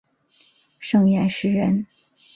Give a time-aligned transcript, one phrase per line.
[0.79, 1.85] 盛彦师人。